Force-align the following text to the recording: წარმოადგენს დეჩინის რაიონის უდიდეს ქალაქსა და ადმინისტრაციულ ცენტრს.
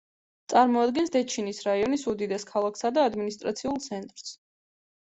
წარმოადგენს 0.53 1.13
დეჩინის 1.15 1.61
რაიონის 1.69 2.07
უდიდეს 2.15 2.49
ქალაქსა 2.55 2.95
და 2.99 3.07
ადმინისტრაციულ 3.13 3.81
ცენტრს. 3.89 4.39